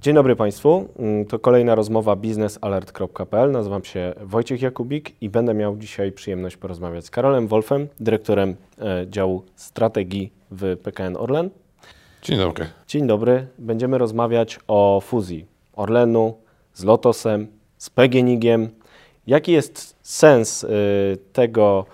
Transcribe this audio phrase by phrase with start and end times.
[0.00, 0.88] Dzień dobry Państwu.
[0.98, 3.50] Mm, To kolejna rozmowa biznesalert.pl.
[3.50, 9.06] Nazywam się Wojciech Jakubik i będę miał dzisiaj przyjemność porozmawiać z Karolem Wolfem, dyrektorem e,
[9.10, 11.50] działu strategii w PKN Orlen.
[12.22, 12.66] Dzień dobry.
[12.88, 13.46] Dzień dobry.
[13.58, 16.34] Będziemy rozmawiać o fuzji Orlenu
[16.74, 17.46] z Lotosem,
[17.78, 18.68] z PGNiG-iem.
[19.26, 20.68] Jaki jest sens y,
[21.32, 21.86] tego,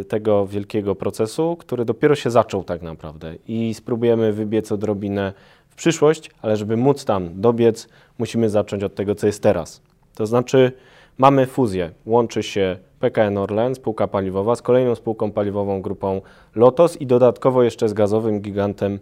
[0.00, 5.32] y, tego wielkiego procesu, który dopiero się zaczął tak naprawdę i spróbujemy wybiec odrobinę
[5.74, 7.88] w przyszłość, ale żeby móc tam dobiec,
[8.18, 9.82] musimy zacząć od tego, co jest teraz.
[10.14, 10.72] To znaczy
[11.18, 16.20] mamy fuzję, łączy się PKN Orlen, spółka paliwowa, z kolejną spółką paliwową grupą
[16.54, 18.98] Lotos i dodatkowo jeszcze z gazowym gigantem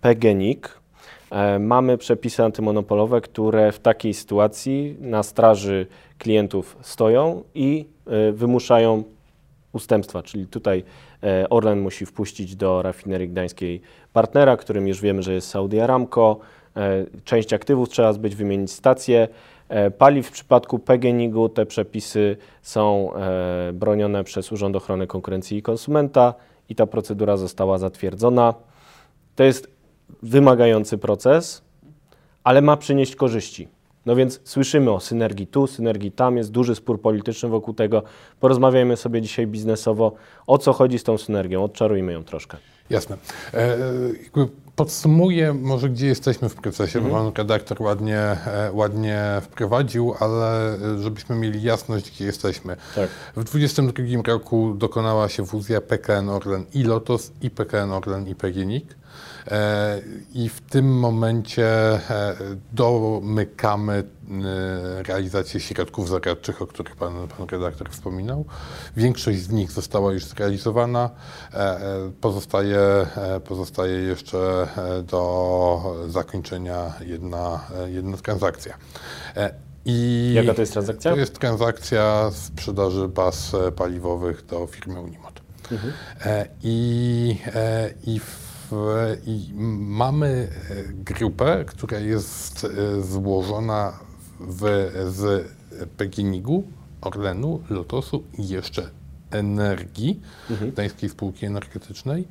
[0.00, 0.68] PGNiG.
[1.30, 5.86] E, Mamy przepisy antymonopolowe, które w takiej sytuacji na straży
[6.18, 9.04] klientów stoją i e, wymuszają
[9.72, 10.84] ustępstwa, czyli tutaj
[11.50, 13.80] Orlen musi wpuścić do rafinerii gdańskiej
[14.12, 16.38] partnera, którym już wiemy, że jest Saudi Aramco.
[16.76, 19.28] E, Część aktywów trzeba zbyć, wymienić stację.
[19.68, 25.62] E, Paliw w przypadku PGNiG-u te przepisy są e, bronione przez Urząd Ochrony Konkurencji i
[25.62, 26.34] Konsumenta
[26.68, 28.54] i ta procedura została zatwierdzona.
[29.36, 29.70] To jest
[30.22, 31.62] wymagający proces,
[32.44, 33.68] ale ma przynieść korzyści.
[34.06, 38.02] No więc słyszymy o synergii tu, synergii tam, jest duży spór polityczny wokół tego.
[38.40, 40.12] Porozmawiajmy sobie dzisiaj biznesowo,
[40.46, 42.56] o co chodzi z tą synergią, odczarujmy ją troszkę.
[42.90, 43.16] Jasne.
[43.54, 43.78] E,
[44.22, 50.74] jakby podsumuję może, gdzie jesteśmy w procesie, bo pan redaktor ładnie, e, ładnie wprowadził, ale
[50.74, 52.76] e, żebyśmy mieli jasność, gdzie jesteśmy.
[52.94, 53.10] Tak.
[53.36, 59.01] W 2022 roku dokonała się fuzja PKN Orlen i Lotos i PKN Orlen i PGNiG.
[59.50, 60.00] E,
[60.34, 62.36] I w tym momencie e,
[62.72, 68.44] domykamy e, realizację środków zaradczych, o których pan, pan redaktor wspominał.
[68.96, 71.10] Większość z nich została już zrealizowana.
[72.20, 72.78] Pozostaje,
[73.44, 74.66] pozostaje jeszcze
[75.06, 78.74] do zakończenia jedna, jedna transakcja.
[79.84, 81.10] I Jaka to jest transakcja?
[81.10, 85.40] To jest transakcja sprzedaży baz paliwowych do firmy Unimod.
[86.24, 87.36] E, I,
[88.04, 88.51] i, w,
[89.26, 93.98] I mamy e, grupę, która jest e, złożona
[94.40, 95.48] w, z
[95.96, 96.64] PGNiG-u,
[97.00, 98.90] Orlenu, Lotosu i jeszcze
[99.30, 100.20] Energii,
[100.72, 102.28] Gdańskiej Spółki Energetycznej.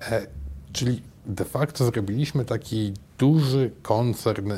[0.00, 0.26] E,
[0.72, 4.52] Czyli de facto zrobiliśmy taki duży koncern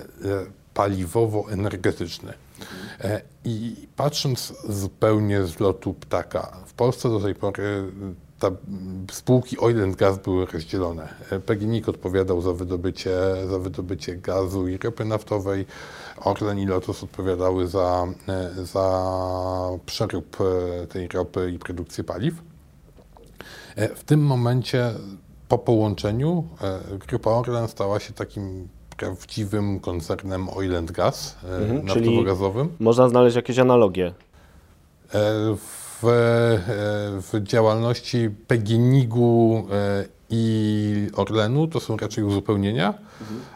[0.75, 2.33] paliwowo-energetyczny.
[3.45, 7.93] I patrząc zupełnie z lotu ptaka, w Polsce do tej pory
[8.43, 8.51] ta,
[9.13, 11.09] spółki Oil and Gas były rozdzielone.
[11.47, 13.11] PGNiG odpowiadał za wydobycie,
[13.51, 15.67] za wydobycie gazu i ropy naftowej,
[16.25, 18.07] Orlen i Lotos odpowiadały za,
[18.63, 20.37] za przerób
[20.89, 22.35] tej ropy i produkcję paliw.
[23.97, 24.91] W tym momencie
[25.49, 26.45] po połączeniu
[27.09, 32.69] Grupa Orlen stała się takim prawdziwym koncernem Oil and Gas Mhm, naftowo-gazowym.
[32.79, 34.13] Można znaleźć jakieś analogie.
[35.15, 35.57] E,
[36.03, 42.95] W, e, w działalności PGNiG-u e, i Orlenu to są raczej uzupełnienia,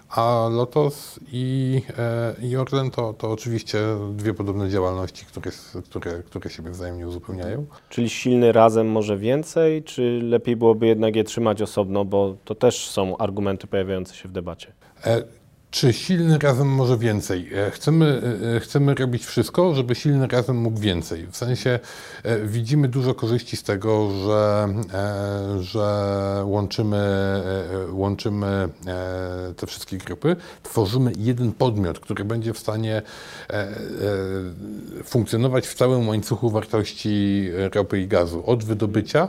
[0.09, 3.79] a Lotos i, e, i Orlen to, to oczywiście
[4.13, 5.51] dwie podobne działalności, które,
[5.85, 7.67] które, które siebie wzajemnie uzupełniają.
[7.89, 12.89] Czyli silny razem może więcej, czy lepiej byłoby jednak je trzymać osobno, bo to też
[12.89, 14.73] są argumenty pojawiające się w debacie.
[15.05, 15.23] E,
[15.77, 17.51] Czy silny razem może więcej?
[17.55, 18.23] E, Chcemy,
[18.57, 21.27] e, chcemy robić wszystko, żeby silny razem mógł więcej.
[21.27, 21.79] W sensie
[22.23, 25.87] e, widzimy dużo korzyści z tego, że, e, że
[26.45, 28.47] łączymy, e, łączymy
[28.87, 33.03] e, te wszystkie grupy, tworzymy jeden podmiot, który będzie w stanie
[33.51, 33.77] e, e,
[35.05, 38.43] funkcjonować w całym łańcuchu wartości ropy i gazu.
[38.47, 39.29] Od wydobycia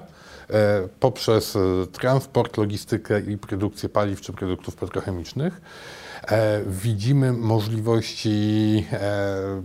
[0.49, 1.59] e, poprzez e,
[1.91, 5.61] transport, logistykę i produkcję paliw czy produktów petrochemicznych.
[6.31, 9.63] E, Widzimy możliwości e,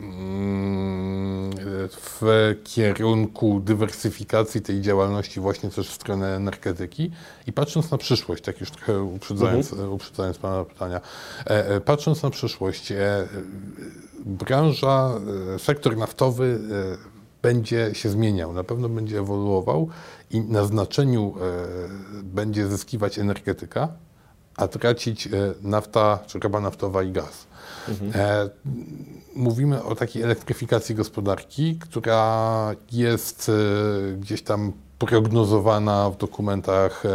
[0.00, 1.50] mm,
[1.90, 7.10] w kierunku dywersyfikacji tej działalności właśnie też w stronę energetyki.
[7.46, 11.00] I patrząc na przyszłość, tak już trochę uprzedzając, uprzedzając Pana pytania,
[11.44, 12.92] e, patrząc na przyszłość,
[14.26, 15.10] branża,
[15.58, 16.58] sektor naftowy
[17.42, 19.88] będzie się zmieniał, na pewno będzie ewoluował
[20.30, 21.34] i na znaczeniu
[22.22, 23.88] będzie zyskiwać energetyka,
[24.60, 25.30] a tracić e,
[25.62, 27.46] nafta, czy ropa naftowa i gaz.
[28.14, 28.50] E,
[29.34, 37.10] mówimy o takiej elektryfikacji gospodarki, która jest e, gdzieś tam prognozowana w dokumentach, e,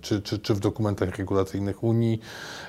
[0.00, 2.20] czy, czy, czy w dokumentach regulacyjnych Unii,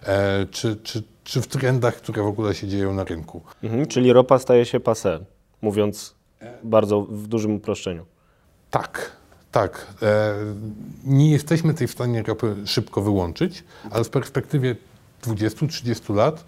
[0.04, 3.42] e, czy, czy, czy w trendach, które w ogóle się dzieją na rynku.
[3.63, 5.19] Mhm, czyli ropa staje się passé,
[5.62, 6.16] mówiąc
[6.63, 8.06] bardzo w dużym uproszczeniu.
[8.72, 9.12] Tak,
[9.53, 9.88] tak.
[10.01, 10.33] E,
[11.05, 14.75] nie jesteśmy tej w stanie ropy szybko wyłączyć, ale w perspektywie
[15.23, 16.45] 20-30 lat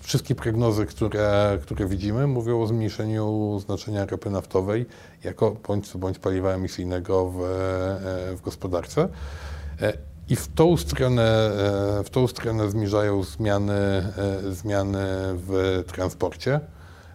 [0.00, 4.86] wszystkie prognozy, które, które widzimy, mówią o zmniejszeniu znaczenia ropy naftowej
[5.24, 7.38] jako bądź, bądź paliwa emisyjnego w,
[8.36, 9.08] w gospodarce.
[10.28, 11.50] I w tą stronę,
[12.04, 14.12] w tą stronę zmierzają zmiany,
[14.50, 16.60] zmiany w transporcie.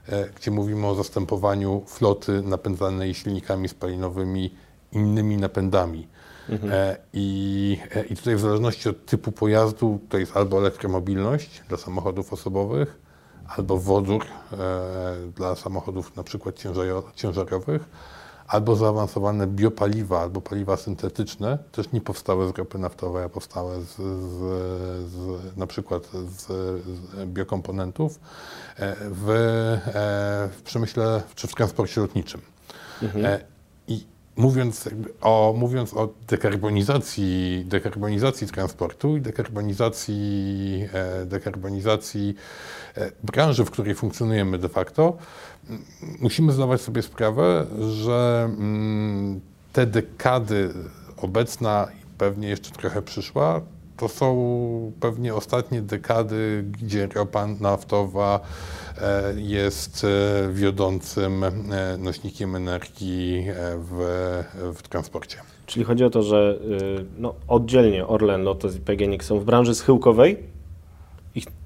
[0.09, 4.55] E, gdzie mówimy o zastępowaniu floty napędzanej silnikami spalinowymi
[4.91, 6.07] innymi napędami.
[6.49, 6.73] Mhm.
[6.73, 11.77] E, I, e, I tutaj w zależności od typu pojazdu to jest albo elektromobilność dla
[11.77, 12.99] samochodów osobowych,
[13.57, 14.25] albo wodór
[15.35, 16.55] dla samochodów na przykład
[17.15, 17.83] ciężarowych,
[18.47, 23.95] albo zaawansowane biopaliwa, albo paliwa syntetyczne, też nie powstałe z ropy naftowej, a powstałe z,
[23.95, 24.39] z,
[25.11, 26.07] z na przykład
[26.37, 28.19] z, z biokomponentów
[28.75, 32.41] e, w, e, w przemyśle czy w transporcie lotniczym.
[33.01, 33.39] Mhm.
[34.37, 34.89] E, mówiąc,
[35.21, 40.89] o, mówiąc o dekarbonizacji, dekarbonizacji transportu i dekarbonizacji,
[41.25, 42.35] dekarbonizacji
[43.23, 45.17] branży, w której funkcjonujemy de facto,
[46.19, 48.49] musimy zdawać sobie sprawę, że
[49.73, 50.73] te dekady
[51.17, 53.61] obecna i pewnie jeszcze trochę przyszła,
[53.97, 58.39] to są pewnie ostatnie dekady, gdzie ropa naftowa
[59.01, 61.51] e, jest e, wiodącym e,
[61.97, 63.45] nośnikiem energii
[63.77, 64.43] w,
[64.75, 65.37] w transporcie.
[65.65, 66.59] Czyli chodzi o to, że
[67.17, 70.56] no, oddzielnie Orlen, Lotos i PGNiG są w branży schyłkowej,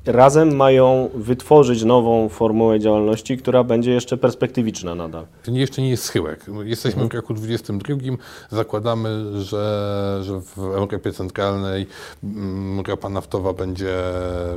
[0.06, 5.26] razem mają wytworzyć nową formułę działalności, która będzie jeszcze perspektywiczna nadal.
[5.44, 6.46] To jeszcze nie jest schyłek.
[6.64, 7.10] Jesteśmy mhm.
[7.10, 8.18] w roku 2022.
[8.50, 11.88] Zakładamy, że, że w Europie Centralnej
[12.24, 13.98] mm, ropa naftowa będzie,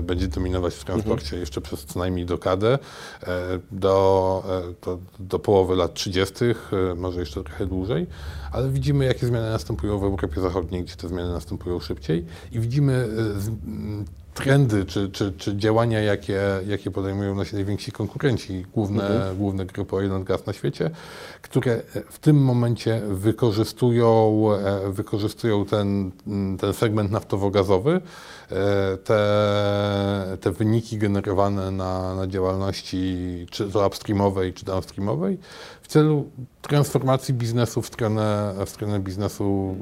[0.03, 1.41] będzie dominować w transporcie mhm.
[1.41, 2.79] jeszcze przez co najmniej dekadę.
[3.23, 8.07] E, do, e, do, do połowy lat 30., e, może jeszcze trochę dłużej,
[8.53, 13.09] ale widzimy, jakie zmiany następują w Europie Zachodniej, gdzie te zmiany następują szybciej i widzimy
[14.35, 19.37] trendy czy, czy, czy działania, jakie, jakie podejmują nasi najwięksi konkurenci, główne, mhm.
[19.37, 20.91] główne grupy oil and gas na świecie,
[21.43, 26.11] które w tym momencie wykorzystują, e, wykorzystują ten,
[26.61, 28.01] ten segment naftowo-gazowy,
[29.05, 35.39] te, te wyniki generowane na, na działalności czy to upstreamowej, czy downstreamowej
[35.83, 36.31] w celu
[36.63, 39.77] transformacji biznesu w stronę, w stronę biznesu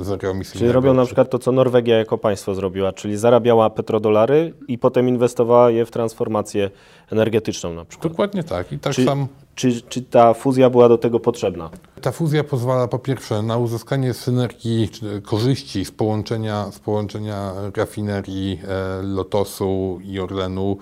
[0.00, 0.58] e, zeroemisyjnego.
[0.58, 5.08] Czyli robią na przykład to, co Norwegia jako państwo zrobiła, czyli zarabiała petrodolary i potem
[5.08, 6.70] inwestowała je w transformację
[7.12, 8.12] energetyczną na przykład.
[8.12, 8.72] Dokładnie tak.
[8.72, 9.26] I tak czy, sam...
[9.56, 11.70] czy, czy ta fuzja była do tego potrzebna?
[12.02, 14.90] Ta fuzja pozwala po pierwsze na uzyskanie synergii,
[15.22, 20.78] korzyści z połączenia, z połączenia rafinerii e, Lotosu i Orlenu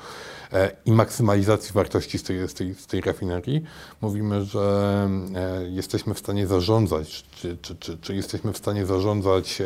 [0.52, 3.62] e, i maksymalizacji wartości z tej, z tej, z tej rafinerii.
[4.00, 9.62] Mówimy, że e, jesteśmy w stanie zarządzać, czy, czy, czy, czy jesteśmy w stanie zarządzać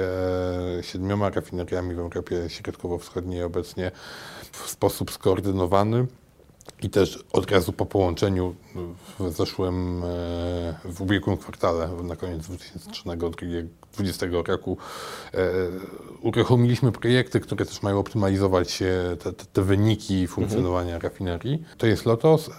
[0.82, 3.90] siedmioma rafineriami w Europie Środkowo-Wschodniej obecnie
[4.52, 6.06] w sposób skoordynowany.
[6.82, 8.54] I też od razu po połączeniu
[9.18, 10.06] w zeszłym, e,
[10.84, 14.76] w ubiegłym kwartale, na koniec 2020 roku,
[15.34, 15.38] e,
[16.22, 21.12] uruchomiliśmy projekty, które też mają optymalizować te, te, te wyniki funkcjonowania mhm.
[21.12, 21.64] rafinerii.
[21.78, 22.50] To jest LOTOS.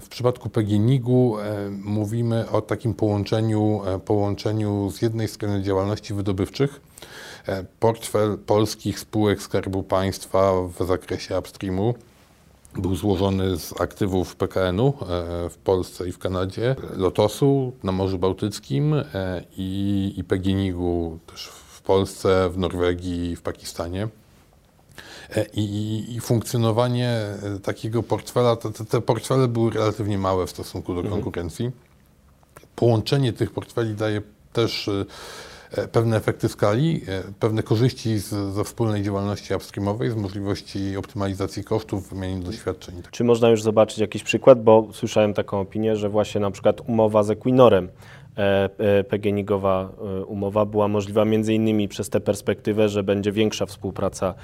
[0.00, 6.80] W przypadku PGNiG-u e, mówimy o takim połączeniu, połączeniu z jednej strony działalności wydobywczych,
[7.80, 11.94] portfel polskich spółek Skarbu Państwa w zakresie upstreamu,
[12.76, 14.94] był złożony z aktywów PKN-u e,
[15.50, 19.04] w Polsce i w Kanadzie, Lotosu na Morzu Bałtyckim e,
[19.56, 24.08] i, i PGNiG-u też w Polsce, w Norwegii, w Pakistanie.
[25.36, 27.20] E, I, i, funkcjonowanie
[27.62, 31.22] takiego portfela, te, te, portfele były relatywnie małe w stosunku do mhm.
[31.22, 31.70] konkurencji.
[32.76, 34.22] Połączenie tych portfeli daje
[34.52, 34.90] też
[35.92, 42.08] pewne efekty skali, e, pewne korzyści z, ze wspólnej działalności upstreamowej, z możliwości optymalizacji kosztów,
[42.08, 43.02] wymiany doświadczeń.
[43.10, 44.62] Czy można już zobaczyć jakiś przykład?
[44.62, 48.19] Bo słyszałem taką opinię, że właśnie na przykład umowa z Equinorem E, e,
[49.08, 49.88] PGNiG-owa
[50.20, 54.34] e, umowa była możliwa między innymi przez tę perspektywę, że będzie większa współpraca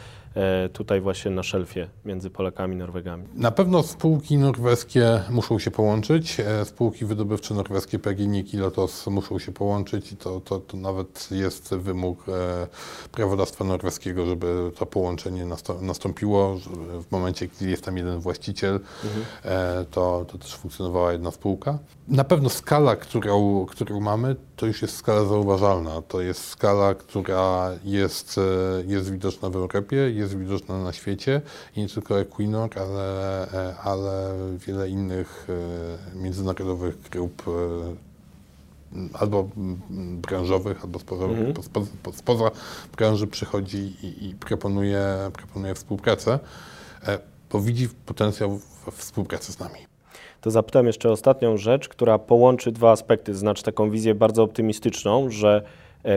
[0.73, 3.25] tutaj właśnie na szelfie między Polakami i Norwegami.
[3.35, 9.53] Na pewno spółki norweskie muszą się połączyć, spółki wydobywcze norweskie PGNiG i Lotos muszą się
[9.53, 12.25] połączyć i to, to, to nawet jest wymóg
[13.13, 15.47] prawodawstwa norweskiego, żeby to połączenie
[15.81, 16.57] nastąpiło.
[17.09, 19.25] W momencie, kiedy jest tam jeden właściciel, mhm.
[19.91, 21.79] to, to też funkcjonowała jedna spółka.
[22.09, 26.03] Na pewno skala, którą, którą mamy, to już jest skala zauważalna.
[26.03, 28.43] To jest skala, która jest, e,
[28.87, 31.43] jest widoczna w Europie, jest widoczna na świecie
[31.77, 34.35] i nie tylko Equinor, ale, e, ale
[34.67, 35.47] wiele innych
[36.15, 37.43] e, międzynarodowych grup
[39.13, 39.49] albo
[39.99, 41.63] branżowych, albo spoza, mhm.
[41.63, 42.51] spoza, spoza
[42.97, 46.39] branży przychodzi i, i proponuje, proponuje współpracę,
[47.53, 49.96] bo widzi potencjał w współpracy z nami
[50.47, 55.63] to zapytam jeszcze ostatnią rzecz, która połączy dwa aspekty, znaczy taką wizję bardzo optymistyczną, że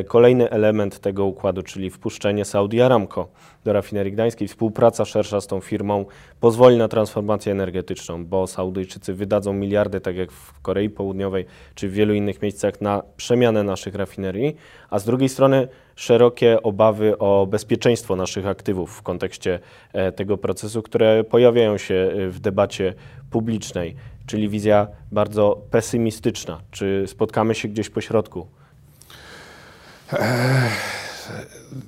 [0.08, 3.28] kolejny element tego układu, czyli wpuszczenie Saudi Aramco
[3.64, 6.06] do rafinerii gdańskiej, współpraca szersza z tą firmą
[6.40, 11.94] pozwoli na transformację energetyczną, bo Saudyjczycy wydadzą miliardy, tak jak w Korei Południowej czy w
[11.94, 14.56] wielu innych miejscach, na przemianę naszych rafinerii,
[14.90, 19.60] a z drugiej strony szerokie obawy o bezpieczeństwo naszych aktywów w kontekście
[19.94, 22.94] e, tego procesu, które pojawiają się e, w debacie
[23.32, 23.96] publicznej
[24.30, 26.62] czyli wizja bardzo pesymistyczna.
[26.72, 28.48] Czy spotkamy się gdzieś po środku?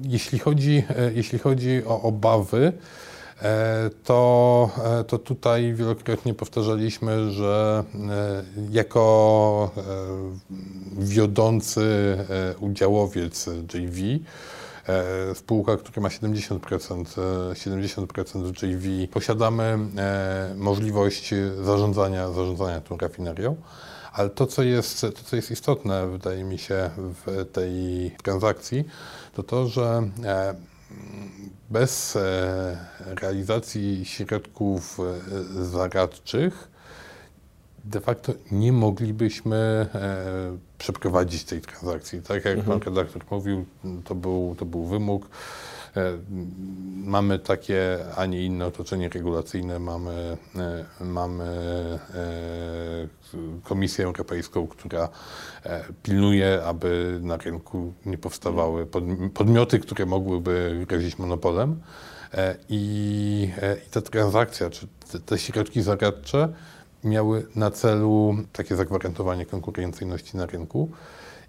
[0.02, 2.74] Jeśli chodzi, e, jeśli chodzi o obawy,
[3.42, 7.84] e, to, e, to tutaj wielokrotnie powtarzaliśmy, że
[8.72, 9.72] jako
[10.98, 12.18] wiodący
[12.60, 14.02] udziałowiec JV,
[15.34, 17.16] spółka, która ma 70%,
[17.54, 19.08] 70% w JV.
[19.08, 19.78] Posiadamy
[20.56, 23.56] możliwość zarządzania, zarządzania tą rafinerią.
[24.12, 28.84] Ale to co, jest, to, co jest istotne, wydaje mi się, w tej transakcji,
[29.34, 30.56] to to, że e,
[31.70, 32.18] bez
[33.22, 35.00] realizacji środków
[35.62, 36.72] zaradczych
[37.84, 39.56] de facto nie moglibyśmy
[39.96, 42.22] e, przeprowadzić tej transakcji.
[42.22, 42.80] Tak jak mhm.
[42.80, 43.66] pan redaktor mówił,
[44.04, 45.30] to był, to był wymóg.
[45.98, 46.18] E,
[47.04, 51.44] mamy takie, a nie inne otoczenie regulacyjne, mamy, e, mamy
[52.16, 53.08] e,
[53.64, 55.10] Komisję Europejską, która
[56.04, 58.88] pilnuje, aby na rynku nie powstawały
[59.34, 61.82] podmioty, które mogłyby grozić monopolem.
[62.70, 63.50] I,
[63.88, 66.54] I ta transakcja, czy te, te środki zaradcze,
[67.04, 70.90] miały na celu takie zagwarantowanie konkurencyjności na rynku.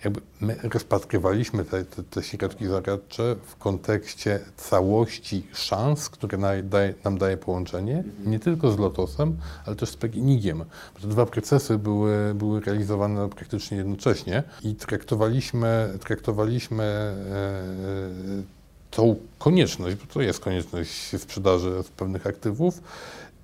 [0.04, 6.94] Jakby my rozpatrywaliśmy te, te, te środki zaradcze w kontekście całości szans, które na, daje,
[7.04, 10.64] nam daje połączenie, nie tylko z Lotosem, ale też z PGNiG-iem.
[11.02, 20.06] Te dwa procesy były, były realizowane praktycznie jednocześnie i traktowaliśmy, traktowaliśmy e, tą konieczność, bo
[20.14, 22.82] to jest konieczność sprzedaży pewnych aktywów,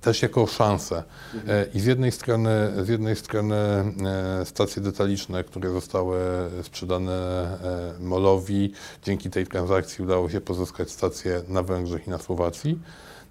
[0.01, 1.03] też jako szansę.
[1.47, 2.49] E, I z jednej strony,
[2.83, 6.19] z jednej strony e, stacje detaliczne, które zostały
[6.63, 12.79] sprzedane e, Molowi, dzięki tej transakcji udało się pozyskać stacje na Węgrzech i na Słowacji.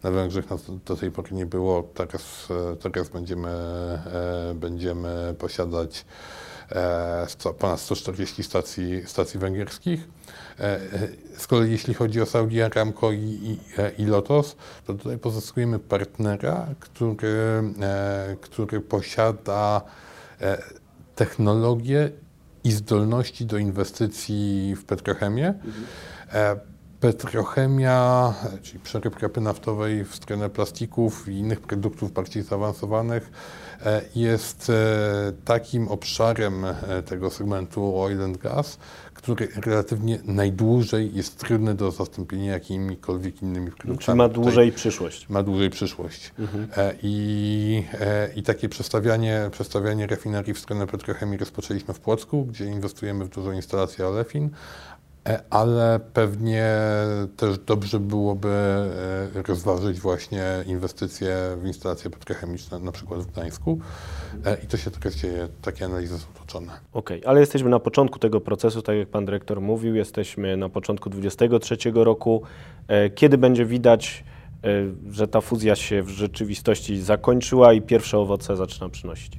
[0.03, 0.45] Na Węgrzech
[0.87, 2.49] do tej pory nie było, teraz,
[2.81, 3.49] teraz będziemy,
[4.55, 6.05] będziemy posiadać
[7.59, 10.09] ponad 140 stacji, stacji węgierskich.
[10.61, 10.79] E, e,
[11.37, 14.57] z kolei jeśli chodzi o Saudi Aramco i, i, e, i Lotos,
[14.87, 17.63] to tutaj pozyskujemy partnera, który,
[18.41, 19.83] który posiada
[21.15, 22.11] technologię
[22.65, 25.55] i zdolności do inwestycji w petrochemię.
[27.01, 33.31] Petrochemia, czyli przeróbka naftowej w stronę plastików i innych produktów bardziej zaawansowanych,
[34.15, 34.73] jest
[35.45, 36.67] takim obszarem
[37.07, 38.79] tego segmentu oil and gas,
[39.19, 43.99] który relatywnie najdłużej jest trudny do zastąpienia jakimikolwiek innymi produktami.
[43.99, 45.29] Czyli ma dłużej przyszłość.
[45.29, 46.33] Ma dłużej przyszłość.
[46.39, 46.69] Mhm.
[46.77, 52.65] E, I, e, I takie przestawianie, przestawianie rafinerii w stronę petrochemii rozpoczęliśmy w Płocku, gdzie
[52.65, 54.98] inwestujemy w dużą instalację olefin, E,
[55.51, 56.67] ale pewnie
[57.37, 63.79] też dobrze byłoby e, rozważyć właśnie inwestycje w instalacje petrochemiczne, na przykład w Gdańsku.
[64.45, 66.73] E, I to się teraz dzieje, takie analizy są toczone.
[66.93, 70.69] Okej, okay, ale jesteśmy na początku tego procesu, tak jak pan dyrektor mówił, jesteśmy na
[70.69, 72.43] początku 2023 roku.
[73.15, 74.25] Kiedy będzie widać,
[75.11, 79.33] że ta fuzja się w rzeczywistości zakończyła i pierwsze owoce zaczyna przynosić?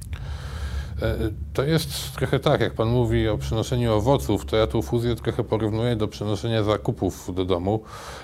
[1.02, 1.16] E,
[1.52, 5.44] to jest trochę tak, jak Pan mówi o przynoszeniu owoców, to ja tą fuzję trochę
[5.44, 7.82] porównuję do przynoszenia zakupów do domu,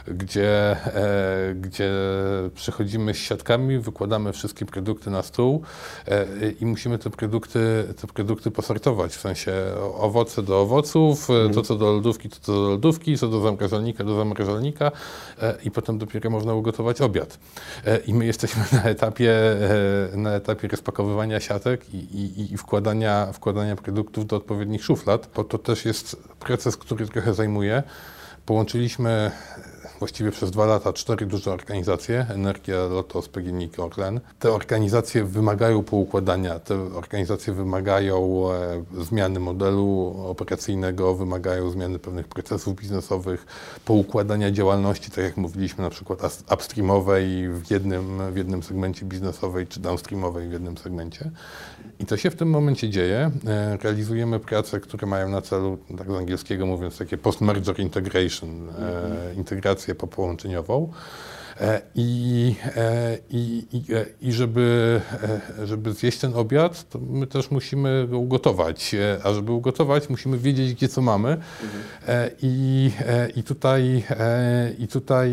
[0.09, 1.91] gdzie, e, gdzie
[2.55, 5.63] przychodzimy z siatkami, wykładamy wszystkie produkty na stół
[6.09, 6.27] e,
[6.61, 7.59] i musimy te produkty,
[8.01, 9.53] te produkty posortować, w sensie
[9.99, 11.55] owoce do owoców, mm.
[11.55, 14.93] to co do lodówki, to co do lodówki, co do zamrażalnika, do zamrażalnika
[15.65, 17.39] i potem dopiero można ugotować obiad.
[18.07, 19.35] I my jesteśmy na etapie,
[20.15, 25.59] na etapie rozpakowywania siatek i, i, i wkładania, wkładania produktów do odpowiednich szuflad, bo to
[25.59, 27.83] też jest proces, który trochę zajmuje.
[28.47, 29.31] Połączyliśmy
[30.07, 34.21] właściwie przez dwa lata cztery duże organizacje, Energia, Lotos, PGNiG, Orlen.
[34.39, 42.77] Te organizacje wymagają poukładania, te organizacje wymagają e, zmiany modelu operacyjnego, wymagają zmiany pewnych procesów
[42.77, 43.47] biznesowych,
[43.85, 49.81] poukładania działalności, tak jak mówiliśmy, na przykład upstreamowej w jednym, w jednym segmencie biznesowej, czy
[49.81, 51.31] downstreamowej w jednym segmencie.
[51.99, 53.31] I to się w tym momencie dzieje.
[53.47, 59.35] E, realizujemy prace, które mają na celu, tak z angielskiego mówiąc, takie post-merger integration, e,
[59.35, 60.93] integrację popołączeniową.
[61.61, 62.55] E, I,
[63.31, 63.85] i, i,
[64.21, 65.01] I żeby,
[65.65, 68.95] żeby zjeść ten obiad, to my też musimy go ugotować.
[69.25, 71.29] A żeby ugotować, musimy wiedzieć, gdzie co mamy.
[71.29, 72.31] Mhm.
[72.43, 72.91] I,
[73.37, 74.05] i tutaj,
[74.79, 75.31] i tutaj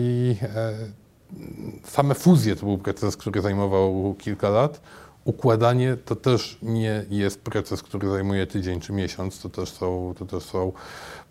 [1.83, 4.81] same fuzje to był proces, który zajmował kilka lat.
[5.25, 10.25] Układanie to też nie jest proces, który zajmuje tydzień czy miesiąc, to też są, to
[10.25, 10.71] też są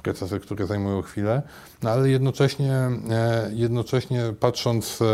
[0.03, 1.43] procesy, które zajmują chwilę,
[1.83, 2.73] no ale jednocześnie,
[3.11, 5.07] e, jednocześnie patrząc e,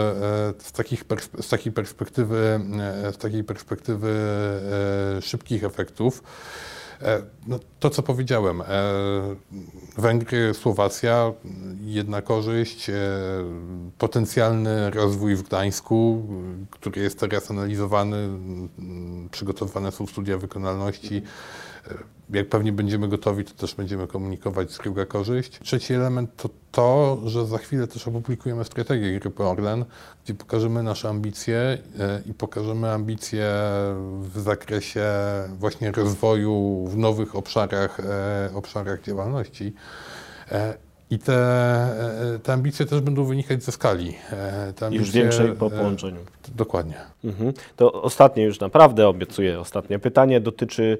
[0.58, 1.04] z, takich
[1.40, 2.60] z takiej perspektywy,
[3.04, 4.14] e, z takiej perspektywy
[5.20, 6.77] szybkich efektów, E,
[7.46, 8.66] no, to, co powiedziałem, e,
[9.98, 11.32] Węgry, Słowacja,
[11.84, 12.94] jedna korzyść, e,
[13.98, 16.26] potencjalny rozwój w Gdańsku,
[16.70, 18.28] który jest teraz analizowany,
[19.30, 21.22] przygotowane są studia wykonalności.
[22.30, 25.58] Jak pewnie będziemy gotowi, to też będziemy komunikować druga korzyść.
[25.62, 29.84] Trzeci element to to, że za chwilę też opublikujemy strategię Grupy Orlen,
[30.24, 31.78] gdzie pokażemy nasze ambicje e,
[32.26, 33.50] i pokażemy ambicje
[34.20, 35.04] w zakresie
[35.58, 39.74] właśnie rozwoju w nowych obszarach, e, obszarach działalności.
[41.10, 44.14] E, I te, te ambicje też będą wynikać ze skali.
[44.76, 46.20] Te ambicje, już większej po połączeniu.
[46.54, 46.94] Dokładnie.
[47.24, 47.52] Mhm.
[47.76, 50.98] To ostatnie już naprawdę obiecuję, ostatnie pytanie dotyczy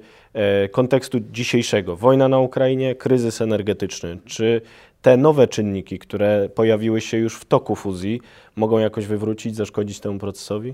[0.71, 1.95] kontekstu dzisiejszego.
[1.95, 4.17] Wojna na Ukrainie, kryzys energetyczny.
[4.25, 4.61] Czy
[5.01, 8.21] te nowe czynniki, które pojawiły się już w toku fuzji,
[8.55, 10.73] mogą jakoś wywrócić, zaszkodzić temu procesowi?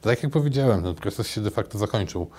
[0.00, 2.30] Tak jak powiedziałem, ten proces się de facto zakończył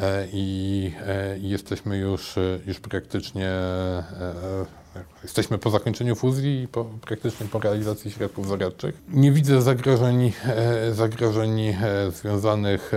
[0.00, 3.50] e, i, e, jesteśmy już, e, już praktycznie
[5.22, 8.94] jesteśmy po zakończeniu fuzji i po, praktycznie po realizacji środków zaradczych.
[9.08, 10.32] Nie widzę zagrożeń,
[10.92, 11.74] zagrożeń
[12.10, 12.92] związanych,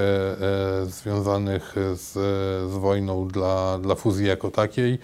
[0.84, 2.13] związanych z,
[2.72, 5.00] z wojną dla, dla fuzji jako takiej.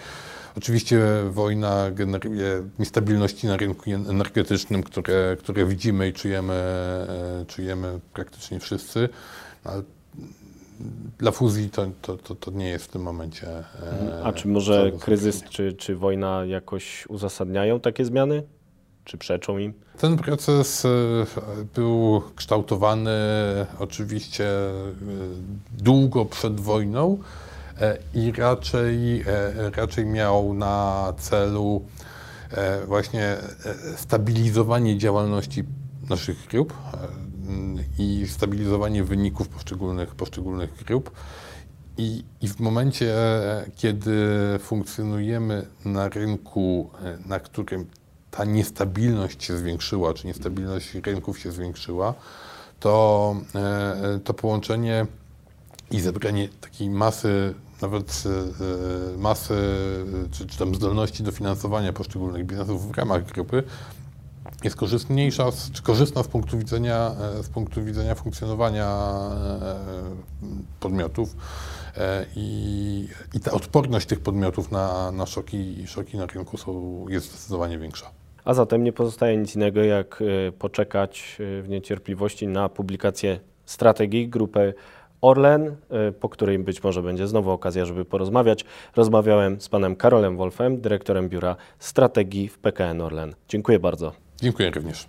[0.58, 8.60] Oczywiście wojna generuje niestabilności na rynku energetycznym, które, które widzimy i czujemy, e, czujemy praktycznie
[8.60, 9.10] wszyscy,
[9.64, 9.84] ale
[11.18, 13.48] dla fuzji to, to, to, to, nie jest w tym momencie.
[13.50, 18.44] E, A czy może kryzys czy, czy wojna jakoś uzasadniają takie zmiany?
[19.06, 19.74] Czy przeczą im?
[19.98, 20.90] Ten proces e,
[21.76, 23.12] był kształtowany
[23.80, 24.48] oczywiście
[25.78, 27.18] długo przed wojną.
[27.82, 31.86] E, i raczej, e, raczej miał na celu
[32.52, 33.38] e, właśnie
[33.96, 35.64] stabilizowanie działalności
[36.10, 36.74] naszych grup
[38.00, 41.12] i stabilizowanie wyników poszczególnych, poszczególnych grup.
[41.98, 43.16] I, I w momencie,
[43.76, 44.18] kiedy
[44.60, 46.90] funkcjonujemy na rynku,
[47.26, 47.86] na którym
[48.32, 52.14] ta niestabilność się zwiększyła, czy niestabilność rynków się zwiększyła,
[52.80, 53.36] to,
[54.24, 55.06] to połączenie
[55.94, 58.24] i zebranie takiej masy, nawet
[59.16, 59.56] e, masy,
[60.32, 63.64] czy, czy tam zdolności do finansowania poszczególnych biznesów w ramach grupy
[64.64, 68.88] jest korzystniejsza, czy korzystna z punktu widzenia, e, z punktu widzenia funkcjonowania
[69.62, 69.76] e,
[70.80, 71.36] podmiotów
[72.36, 77.78] i, i ta odporność tych podmiotów na, na szoki, szoki na rynku są, jest zdecydowanie
[77.78, 78.12] większa.
[78.46, 80.24] A zatem nie pozostaje nic innego, jak
[80.60, 84.74] poczekać w niecierpliwości na publikację strategii grupy
[85.24, 85.76] Orlen,
[86.10, 88.66] y, po której być może będzie znowu okazja, żeby porozmawiać.
[88.96, 93.36] Rozmawiałem z panem Karolem Wolfem, dyrektorem Biura Strategii w PKN Orlen.
[93.48, 94.12] Dziękuję bardzo.
[94.42, 95.08] Dziękuję również.